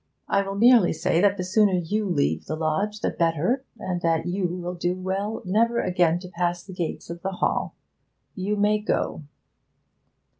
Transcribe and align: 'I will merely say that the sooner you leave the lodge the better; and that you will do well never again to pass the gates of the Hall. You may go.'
'I 0.27 0.41
will 0.47 0.55
merely 0.55 0.93
say 0.93 1.21
that 1.21 1.37
the 1.37 1.43
sooner 1.43 1.73
you 1.73 2.09
leave 2.09 2.45
the 2.47 2.55
lodge 2.55 3.01
the 3.01 3.11
better; 3.11 3.63
and 3.77 4.01
that 4.01 4.25
you 4.25 4.47
will 4.47 4.73
do 4.73 4.95
well 4.95 5.43
never 5.45 5.79
again 5.79 6.17
to 6.21 6.27
pass 6.27 6.63
the 6.63 6.73
gates 6.73 7.11
of 7.11 7.21
the 7.21 7.33
Hall. 7.33 7.75
You 8.33 8.55
may 8.57 8.79
go.' 8.79 9.21